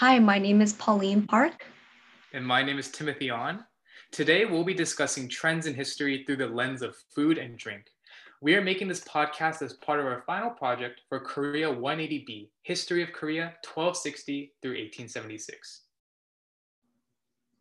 [0.00, 1.64] Hi, my name is Pauline Park.
[2.34, 3.64] And my name is Timothy On.
[4.12, 7.86] Today, we'll be discussing trends in history through the lens of food and drink.
[8.42, 13.02] We are making this podcast as part of our final project for Korea 180B, History
[13.02, 15.84] of Korea 1260 through 1876.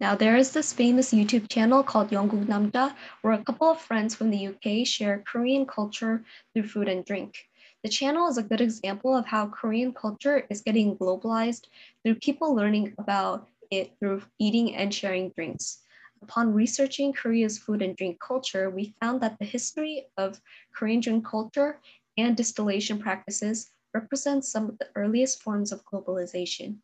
[0.01, 4.13] Now, there is this famous YouTube channel called Yongguk Namja, where a couple of friends
[4.13, 6.21] from the UK share Korean culture
[6.53, 7.47] through food and drink.
[7.85, 11.67] The channel is a good example of how Korean culture is getting globalized
[12.01, 15.83] through people learning about it through eating and sharing drinks.
[16.23, 20.41] Upon researching Korea's food and drink culture, we found that the history of
[20.73, 21.79] Korean drink culture
[22.17, 26.77] and distillation practices represents some of the earliest forms of globalization.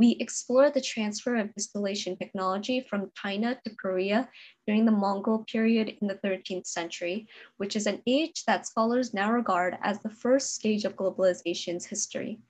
[0.00, 4.30] We explore the transfer of distillation technology from China to Korea
[4.66, 7.28] during the Mongol period in the 13th century,
[7.58, 12.40] which is an age that scholars now regard as the first stage of globalization's history.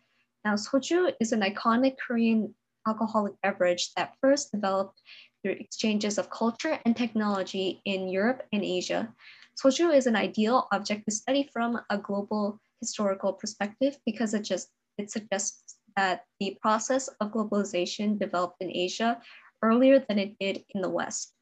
[0.44, 2.54] Now, soju is an iconic Korean
[2.86, 5.02] alcoholic beverage that first developed
[5.42, 9.12] through exchanges of culture and technology in Europe and Asia.
[9.60, 14.68] Soju is an ideal object to study from a global historical perspective because it just
[14.98, 19.20] it suggests that the process of globalization developed in Asia
[19.62, 21.34] earlier than it did in the West.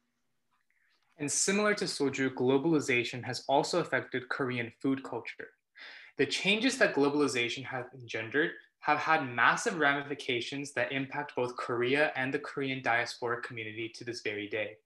[1.17, 5.49] And similar to soju, globalization has also affected Korean food culture.
[6.17, 12.33] The changes that globalization has engendered have had massive ramifications that impact both Korea and
[12.33, 14.77] the Korean diaspora community to this very day.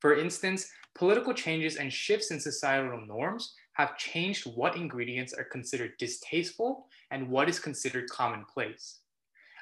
[0.00, 5.92] For instance, political changes and shifts in societal norms have changed what ingredients are considered
[5.98, 9.00] distasteful and what is considered commonplace.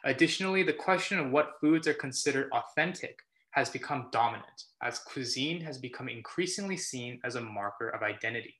[0.04, 3.18] Additionally, the question of what foods are considered authentic
[3.52, 8.54] has become dominant as cuisine has become increasingly seen as a marker of identity.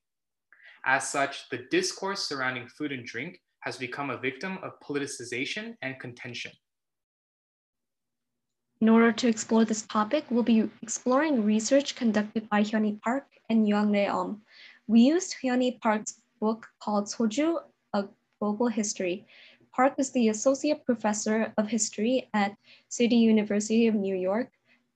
[0.87, 5.99] As such, the discourse surrounding food and drink has become a victim of politicization and
[6.01, 6.53] contention.
[8.81, 13.69] In order to explore this topic, we'll be exploring research conducted by Hyunhee Park and
[13.69, 14.43] Young Rae Um.
[14.87, 17.61] We used Hyunhee Park's book called Soju,
[17.95, 18.05] A
[18.41, 19.27] Global History,
[19.75, 22.55] Park is the Associate Professor of History at
[22.89, 24.53] City University of New York,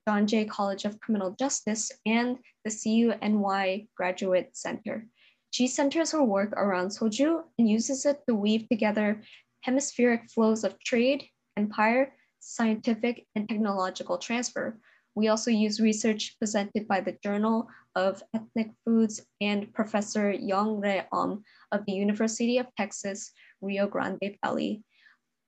[0.07, 5.05] John Jay College of Criminal Justice, and the CUNY Graduate Center.
[5.51, 9.21] She centers her work around soju and uses it to weave together
[9.63, 11.25] hemispheric flows of trade,
[11.57, 14.79] empire, scientific, and technological transfer.
[15.13, 21.05] We also use research presented by the Journal of Ethnic Foods and Professor Young Rae
[21.11, 24.83] Um of the University of Texas Rio Grande Valley.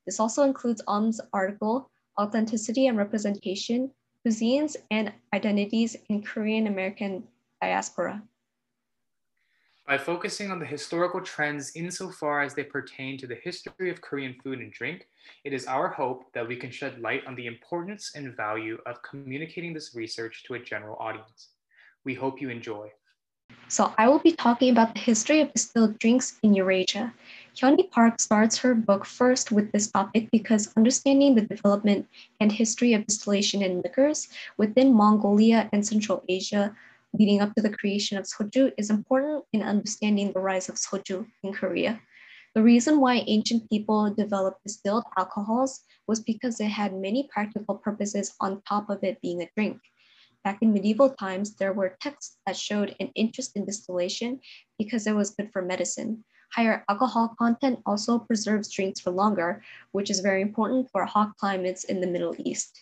[0.05, 1.89] This also includes Um's article,
[2.19, 3.91] Authenticity and Representation,
[4.25, 7.23] Cuisines and Identities in Korean American
[7.61, 8.21] Diaspora.
[9.87, 14.35] By focusing on the historical trends insofar as they pertain to the history of Korean
[14.43, 15.07] food and drink,
[15.43, 19.01] it is our hope that we can shed light on the importance and value of
[19.01, 21.49] communicating this research to a general audience.
[22.05, 22.91] We hope you enjoy.
[23.67, 27.13] So I will be talking about the history of distilled drinks in Eurasia.
[27.57, 32.07] Hyunhee Park starts her book first with this topic because understanding the development
[32.39, 36.75] and history of distillation in liquors within Mongolia and Central Asia
[37.13, 41.27] leading up to the creation of soju is important in understanding the rise of soju
[41.43, 41.99] in Korea.
[42.55, 48.33] The reason why ancient people developed distilled alcohols was because it had many practical purposes
[48.39, 49.79] on top of it being a drink.
[50.43, 54.39] Back in medieval times, there were texts that showed an interest in distillation
[54.79, 56.23] because it was good for medicine.
[56.53, 59.63] Higher alcohol content also preserves drinks for longer,
[59.93, 62.77] which is very important for hot climates in the Middle East.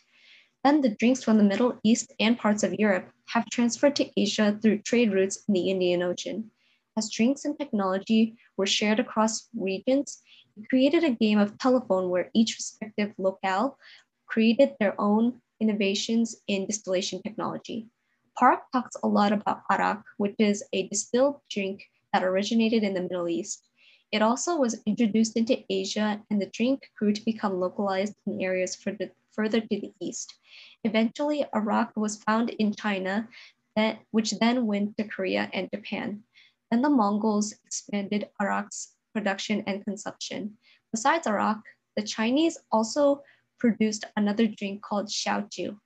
[0.64, 4.58] Then the drinks from the Middle East and parts of Europe have transferred to Asia
[4.60, 6.50] through trade routes in the Indian Ocean.
[6.98, 10.22] As drinks and technology were shared across regions,
[10.58, 13.78] it created a game of telephone where each respective locale
[14.26, 17.88] created their own innovations in distillation technology.
[18.36, 21.84] Park talks a lot about arak, which is a distilled drink
[22.14, 23.68] that originated in the Middle East.
[24.12, 28.76] It also was introduced into Asia, and the drink grew to become localized in areas
[28.76, 30.36] further, further to the east.
[30.84, 33.28] Eventually, arak was found in China,
[33.76, 36.24] that, which then went to Korea and Japan.
[36.72, 40.58] Then the Mongols expanded arak's production and consumption.
[40.92, 41.62] Besides arak,
[41.96, 43.22] the Chinese also
[43.60, 45.78] produced another drink called xiaoju.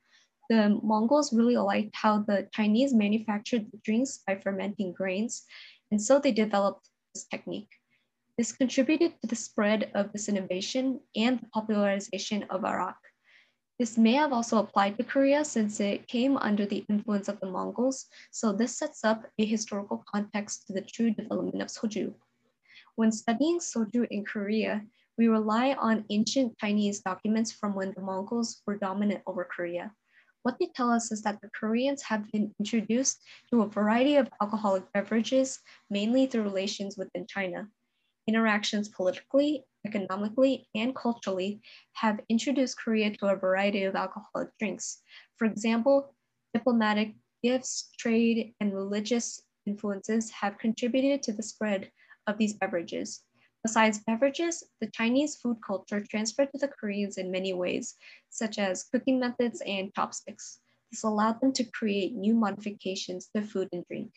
[0.49, 5.43] The Mongols really liked how the Chinese manufactured the drinks by fermenting grains,
[5.93, 7.69] and so they developed this technique.
[8.35, 12.97] This contributed to the spread of this innovation and the popularization of arak.
[13.77, 17.45] This may have also applied to Korea since it came under the influence of the
[17.45, 22.15] Mongols, so this sets up a historical context to the true development of soju.
[22.95, 24.81] When studying soju in Korea,
[25.19, 29.93] we rely on ancient Chinese documents from when the Mongols were dominant over Korea.
[30.43, 34.29] What they tell us is that the Koreans have been introduced to a variety of
[34.41, 35.59] alcoholic beverages,
[35.89, 37.69] mainly through relations within China.
[38.27, 41.61] Interactions politically, economically, and culturally
[41.93, 45.01] have introduced Korea to a variety of alcoholic drinks.
[45.37, 46.13] For example,
[46.53, 51.89] diplomatic gifts, trade, and religious influences have contributed to the spread
[52.27, 53.23] of these beverages.
[53.63, 57.95] Besides beverages, the Chinese food culture transferred to the Koreans in many ways,
[58.29, 60.59] such as cooking methods and chopsticks.
[60.91, 64.11] This allowed them to create new modifications to food and drink.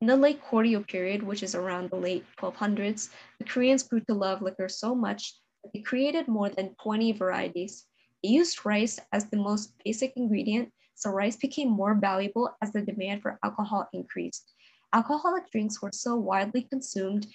[0.00, 4.14] In the late Goryeo period, which is around the late 1200s, the Koreans grew to
[4.14, 7.86] love liquor so much that they created more than 20 varieties.
[8.22, 12.82] They used rice as the most basic ingredient, so rice became more valuable as the
[12.82, 14.52] demand for alcohol increased.
[14.92, 17.26] Alcoholic drinks were so widely consumed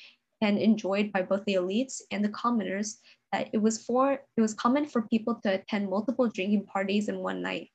[0.41, 2.99] and enjoyed by both the elites and the commoners
[3.31, 7.19] that it was for it was common for people to attend multiple drinking parties in
[7.19, 7.69] one night.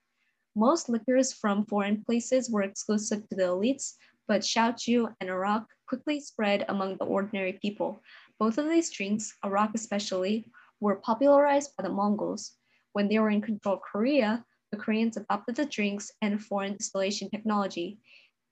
[0.55, 3.95] Most liquors from foreign places were exclusive to the elites,
[4.29, 8.03] but shochu and arak quickly spread among the ordinary people.
[8.39, 10.51] Both of these drinks, arak especially,
[10.81, 12.53] were popularized by the Mongols.
[12.93, 17.31] When they were in control of Korea, the Koreans adopted the drinks and foreign distillation
[17.31, 17.99] technology.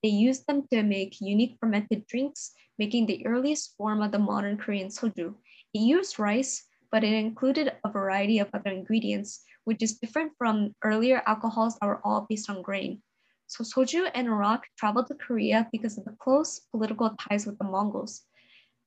[0.03, 4.57] They used them to make unique fermented drinks, making the earliest form of the modern
[4.57, 5.35] Korean soju.
[5.75, 10.75] It used rice, but it included a variety of other ingredients, which is different from
[10.83, 13.03] earlier alcohols that were all based on grain.
[13.47, 17.65] So soju and arak traveled to Korea because of the close political ties with the
[17.65, 18.23] Mongols.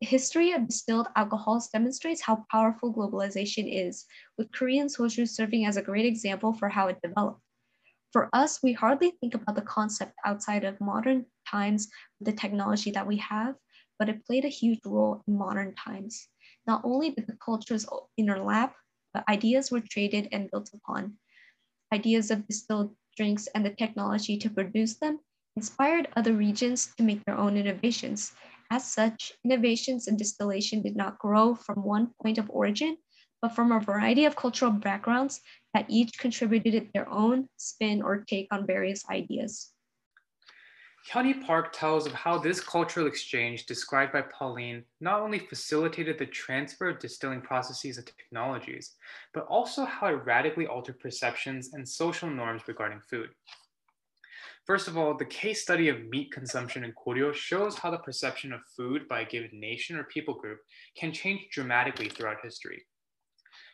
[0.02, 4.06] The history of distilled alcohols demonstrates how powerful globalization is,
[4.38, 7.42] with Korean soju serving as a great example for how it developed.
[8.14, 11.90] For us, we hardly think about the concept outside of modern times
[12.20, 13.56] with the technology that we have,
[13.98, 16.28] but it played a huge role in modern times.
[16.68, 17.88] Not only did the cultures
[18.20, 18.74] interlap,
[19.16, 21.18] but ideas were traded and built upon.
[21.92, 25.20] Ideas of distilled drinks and the technology to produce them
[25.56, 28.34] inspired other regions to make their own innovations.
[28.70, 32.98] As such, innovations in distillation did not grow from one point of origin,
[33.42, 35.42] but from a variety of cultural backgrounds
[35.74, 39.74] that each contributed their own spin or take on various ideas.
[41.12, 46.26] Hyunhee Park tells of how this cultural exchange described by Pauline not only facilitated the
[46.28, 48.96] transfer of distilling processes and technologies,
[49.34, 53.30] but also how it radically altered perceptions and social norms regarding food.
[54.66, 58.54] First of all, the case study of meat consumption in Goryeo shows how the perception
[58.54, 60.60] of food by a given nation or people group
[60.96, 62.86] can change dramatically throughout history.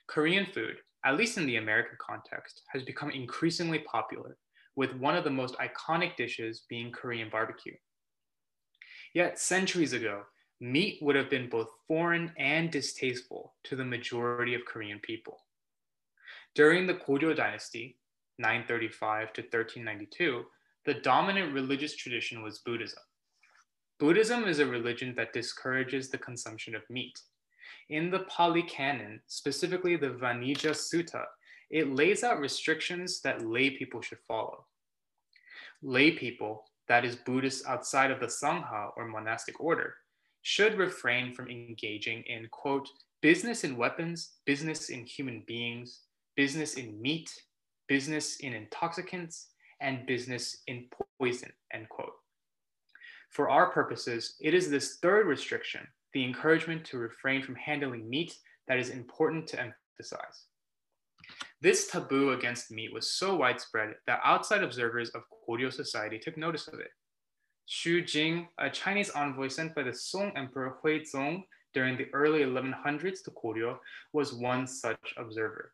[0.07, 4.37] Korean food, at least in the American context, has become increasingly popular,
[4.75, 7.75] with one of the most iconic dishes being Korean barbecue.
[9.13, 10.23] Yet centuries ago,
[10.61, 15.37] meat would have been both foreign and distasteful to the majority of Korean people.
[16.55, 17.97] During the Goryeo dynasty,
[18.37, 20.43] 935 to 1392,
[20.85, 23.03] the dominant religious tradition was Buddhism.
[23.99, 27.19] Buddhism is a religion that discourages the consumption of meat,
[27.89, 31.25] in the Pali Canon, specifically the Vanijja Sutta,
[31.69, 34.65] it lays out restrictions that lay people should follow.
[35.81, 39.95] Lay people, that is, Buddhists outside of the Sangha or monastic order,
[40.41, 42.89] should refrain from engaging in, quote,
[43.21, 46.01] business in weapons, business in human beings,
[46.35, 47.29] business in meat,
[47.87, 49.49] business in intoxicants,
[49.81, 50.87] and business in
[51.19, 52.13] poison, end quote.
[53.29, 58.33] For our purposes, it is this third restriction the encouragement to refrain from handling meat
[58.67, 60.45] that is important to emphasize.
[61.61, 66.67] This taboo against meat was so widespread that outside observers of Goryeo society took notice
[66.67, 66.91] of it.
[67.69, 73.23] Xu Jing, a Chinese envoy sent by the Song Emperor Huizong during the early 1100s
[73.23, 73.77] to Goryeo,
[74.13, 75.73] was one such observer.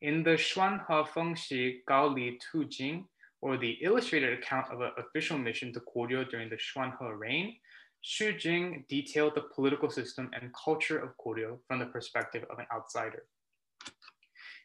[0.00, 3.04] In the Xuanhe Fengshi Gao Li Tu Jing,
[3.40, 7.56] or the illustrated account of an official mission to Goryeo during the Xuanhe reign,
[8.04, 12.66] Xu Jing detailed the political system and culture of Goryeo from the perspective of an
[12.72, 13.24] outsider.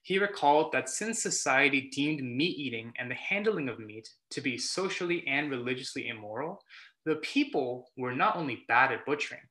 [0.04, 4.58] He recalled that since society deemed meat eating and the handling of meat to be
[4.58, 6.62] socially and religiously immoral,
[7.06, 9.42] the people were not only bad at butchering,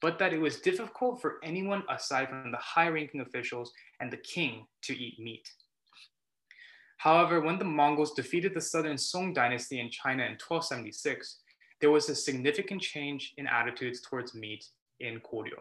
[0.00, 4.16] but that it was difficult for anyone aside from the high ranking officials and the
[4.16, 5.48] king to eat meat.
[6.98, 11.38] However, when the Mongols defeated the southern Song dynasty in China in 1276,
[11.80, 14.66] there was a significant change in attitudes towards meat
[15.00, 15.60] in Koryo.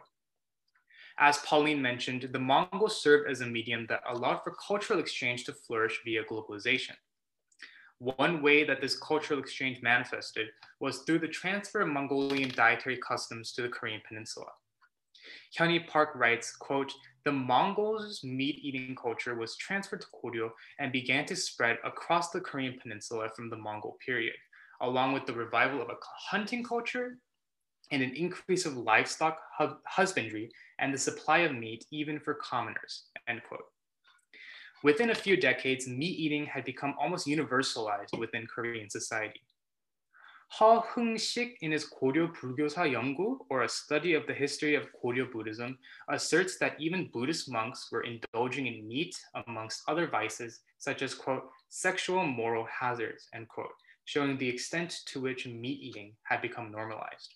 [1.17, 5.53] As Pauline mentioned, the Mongols served as a medium that allowed for cultural exchange to
[5.53, 6.95] flourish via globalization.
[7.99, 10.47] One way that this cultural exchange manifested
[10.79, 14.47] was through the transfer of Mongolian dietary customs to the Korean peninsula.
[15.57, 16.93] Hyunhee Park writes, quote,
[17.25, 22.79] the Mongols' meat-eating culture was transferred to Koryo and began to spread across the Korean
[22.81, 24.35] peninsula from the Mongol period,
[24.81, 25.97] along with the revival of a
[26.29, 27.17] hunting culture
[27.91, 29.39] and an increase of livestock
[29.85, 33.65] husbandry and the supply of meat even for commoners, end quote.
[34.83, 39.41] Within a few decades, meat eating had become almost universalized within Korean society.
[40.51, 45.31] Ha Hung-sik in his Koryo Bulgyosa Yeongu, or a study of the history of Koryo
[45.31, 45.77] Buddhism,
[46.09, 51.43] asserts that even Buddhist monks were indulging in meat amongst other vices, such as, quote,
[51.67, 53.73] sexual moral hazards, end quote,
[54.09, 57.35] showing the extent to which meat eating had become normalized.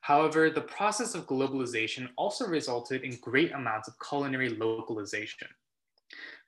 [0.00, 5.48] However, the process of globalization also resulted in great amounts of culinary localization.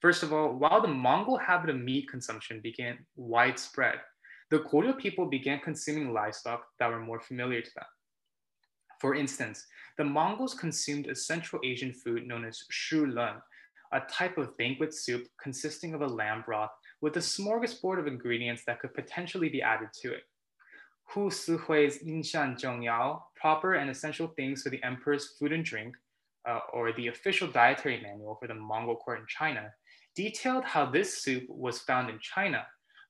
[0.01, 4.01] First of all, while the Mongol habit of meat consumption began widespread,
[4.49, 7.91] the Goryeo people began consuming livestock that were more familiar to them.
[9.03, 9.67] For instance,
[9.99, 13.37] the Mongols consumed a Central Asian food known as shulen,
[13.93, 16.71] a type of banquet soup consisting of a lamb broth
[17.03, 20.23] with a smorgasbord of ingredients that could potentially be added to it.
[21.09, 25.95] Hu Sihui's Yinshan Zhengyao, proper and essential things for the emperor's food and drink,
[26.49, 29.71] uh, or the official dietary manual for the Mongol court in China,
[30.15, 32.65] detailed how this soup was found in China,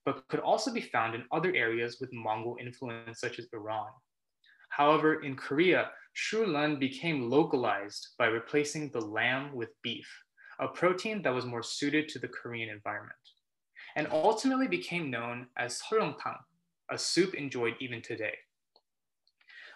[0.05, 3.91] but could also be found in other areas with Mongol influence, such as Iran.
[4.71, 5.91] However, in Korea,
[6.33, 10.09] Lun became localized by replacing the lamb with beef,
[10.61, 13.19] a protein that was more suited to the Korean environment,
[13.97, 16.39] and ultimately became known as seolleongtang,
[16.91, 18.35] a soup enjoyed even today.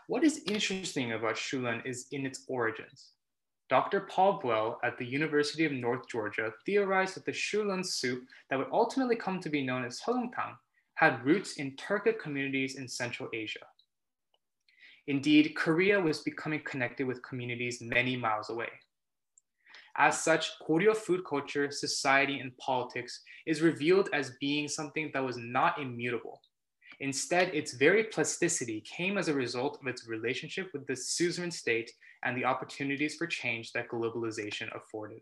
[0.09, 3.13] What is interesting about shulen is in its origins.
[3.69, 4.03] Dr.
[4.03, 8.71] Paul Buell at the University of North Georgia theorized that the shulen soup that would
[8.73, 10.57] ultimately come to be known as seolleongtang
[10.95, 13.67] had roots in Turkic communities in Central Asia.
[15.09, 18.71] Indeed, Korea was becoming connected with communities many miles away.
[19.99, 25.39] As such, Goryeo food culture, society, and politics is revealed as being something that was
[25.39, 26.41] not immutable,
[27.01, 31.91] Instead, its very plasticity came as a result of its relationship with the suzerain state
[32.23, 35.21] and the opportunities for change that globalization afforded.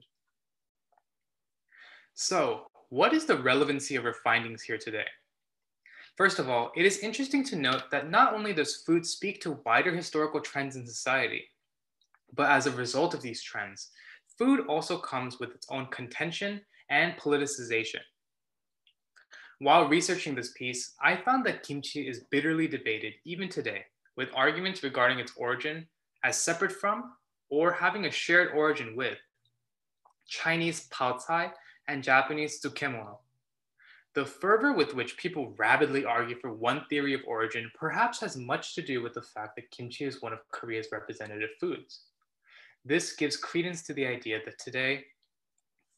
[2.14, 5.06] So, what is the relevancy of our findings here today?
[6.16, 9.58] First of all, it is interesting to note that not only does food speak to
[9.64, 11.44] wider historical trends in society,
[12.32, 13.90] but as a result of these trends,
[14.38, 16.60] food also comes with its own contention
[16.90, 18.00] and politicization.
[19.60, 23.84] While researching this piece, I found that kimchi is bitterly debated even today,
[24.16, 25.86] with arguments regarding its origin
[26.24, 27.12] as separate from
[27.50, 29.18] or having a shared origin with
[30.26, 31.52] Chinese paocai
[31.88, 33.18] and Japanese tsukemono.
[34.14, 38.74] The fervor with which people rapidly argue for one theory of origin perhaps has much
[38.74, 42.04] to do with the fact that kimchi is one of Korea's representative foods.
[42.84, 45.04] This gives credence to the idea that today,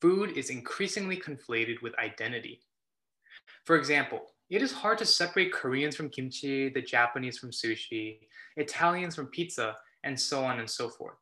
[0.01, 2.61] food is increasingly conflated with identity
[3.65, 8.19] for example, it is hard to separate Koreans from kimchi, the Japanese from sushi,
[8.57, 9.75] Italians from pizza,
[10.05, 11.17] and so on and so forth.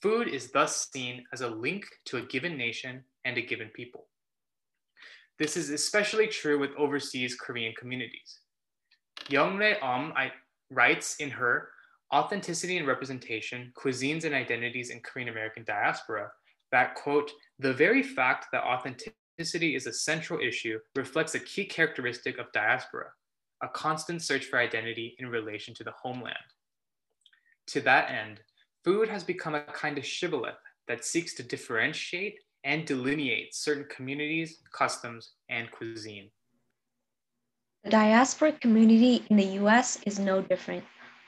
[0.00, 4.06] Food is thus seen as a link to a given nation and a given people.
[5.38, 8.40] This is especially true with overseas Korean communities.
[9.28, 10.14] Young Rae Um
[10.70, 11.68] writes in her
[12.12, 16.30] Authenticity and Representation, Cuisines and Identities in Korean American Diaspora
[16.72, 22.38] that, quote, the very fact that authenticity is a central issue reflects a key characteristic
[22.38, 23.06] of diaspora,
[23.62, 26.36] a constant search for identity in relation to the homeland.
[27.68, 28.40] To that end,
[28.84, 34.58] food has become a kind of shibboleth that seeks to differentiate and delineate certain communities,
[34.72, 36.30] customs, and cuisine.
[37.84, 40.84] The diaspora community in the US is no different.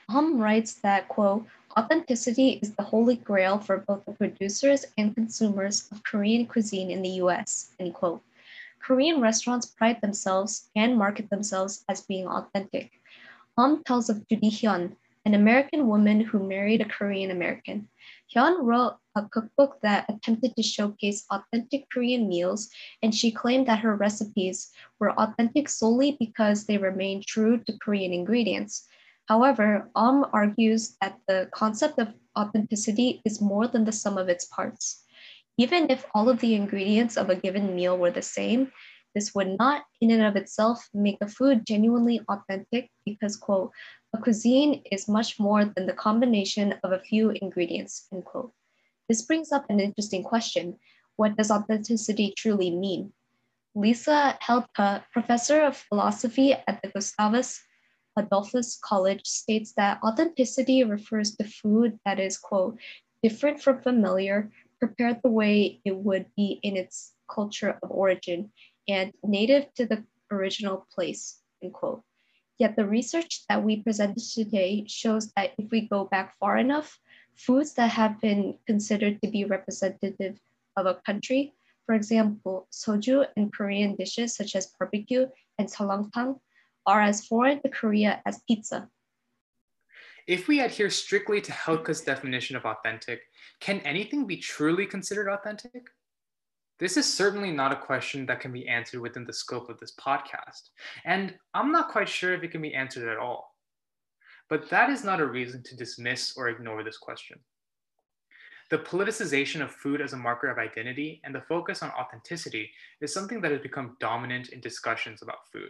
[0.09, 1.45] Hum writes that, quote,
[1.77, 7.01] Authenticity is the holy grail for both the producers and consumers of Korean cuisine in
[7.01, 7.71] the US.
[7.79, 8.21] End quote.
[8.79, 12.91] Korean restaurants pride themselves and market themselves as being authentic.
[13.57, 14.95] Mom tells of Judy Hyun,
[15.25, 17.87] an American woman who married a Korean American.
[18.35, 22.69] Hyun wrote a cookbook that attempted to showcase authentic Korean meals,
[23.01, 28.11] and she claimed that her recipes were authentic solely because they remained true to Korean
[28.11, 28.87] ingredients.
[29.27, 34.45] However, Om argues that the concept of authenticity is more than the sum of its
[34.45, 35.03] parts.
[35.57, 38.71] Even if all of the ingredients of a given meal were the same,
[39.15, 43.71] this would not in and of itself make a food genuinely authentic because, quote,
[44.13, 48.51] a cuisine is much more than the combination of a few ingredients, end quote.
[49.07, 50.79] This brings up an interesting question.
[51.15, 53.13] What does authenticity truly mean?
[53.75, 57.61] Lisa Heldke, professor of philosophy at the Gustavus
[58.15, 62.77] Adolphus College states that authenticity refers to food that is, quote,
[63.21, 68.51] different from familiar, prepared the way it would be in its culture of origin,
[68.87, 72.03] and native to the original place, end quote.
[72.59, 76.99] Yet the research that we presented today shows that if we go back far enough,
[77.35, 80.39] foods that have been considered to be representative
[80.77, 81.53] of a country,
[81.85, 85.27] for example, soju and Korean dishes such as barbecue
[85.57, 86.39] and seolleongtang,
[86.85, 88.89] are as foreign to Korea as pizza.
[90.27, 93.21] If we adhere strictly to Heldke's definition of authentic,
[93.59, 95.89] can anything be truly considered authentic?
[96.79, 99.93] This is certainly not a question that can be answered within the scope of this
[99.95, 100.69] podcast,
[101.05, 103.55] and I'm not quite sure if it can be answered at all.
[104.49, 107.39] But that is not a reason to dismiss or ignore this question.
[108.69, 112.71] The politicization of food as a marker of identity and the focus on authenticity
[113.01, 115.69] is something that has become dominant in discussions about food.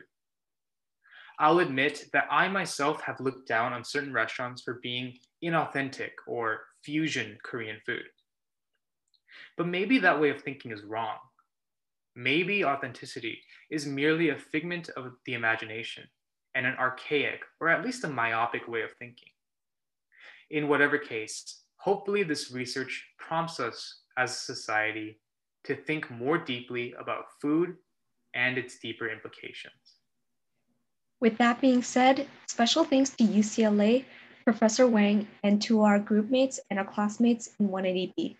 [1.39, 6.61] I'll admit that I myself have looked down on certain restaurants for being inauthentic or
[6.83, 8.03] fusion Korean food.
[9.57, 11.17] But maybe that way of thinking is wrong.
[12.15, 13.39] Maybe authenticity
[13.71, 16.03] is merely a figment of the imagination
[16.55, 19.29] and an archaic or at least a myopic way of thinking.
[20.51, 25.19] In whatever case, hopefully this research prompts us as a society
[25.63, 27.75] to think more deeply about food
[28.35, 30.02] and its deeper implications.
[31.19, 34.05] With that being said, special thanks to UCLA,
[34.43, 38.35] Professor Wang, and to our group mates and our classmates in 180B.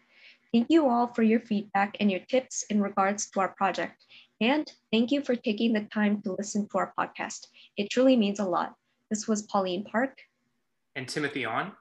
[0.54, 4.06] Thank you all for your feedback and your tips in regards to our project.
[4.40, 7.48] And thank you for taking the time to listen to our podcast.
[7.78, 8.76] It truly means a lot.
[9.10, 10.20] This was Pauline Park.
[10.96, 11.72] And Timothy On.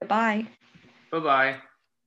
[0.00, 0.46] Goodbye.
[1.10, 1.56] Bye bye.